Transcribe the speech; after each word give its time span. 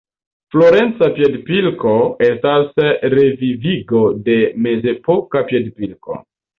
Florenca 0.53 1.09
piedpilko 1.17 1.93
estas 2.29 2.75
revivigo 3.17 4.03
de 4.27 4.43
mezepoka 4.67 5.49
piedpilko. 5.55 6.23